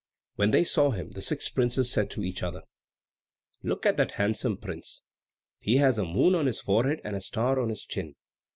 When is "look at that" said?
3.61-4.13